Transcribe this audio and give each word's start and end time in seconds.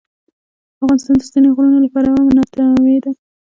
افغانستان 0.83 1.15
د 1.17 1.21
ستوني 1.29 1.49
غرونه 1.55 1.77
له 1.83 1.89
پلوه 1.93 2.21
متنوع 2.37 2.95
دی. 3.03 3.11